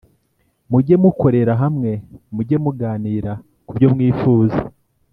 [0.71, 1.91] Muge mukorera hamwe
[2.33, 3.31] Muge muganira
[3.65, 4.59] ku byo mwifuza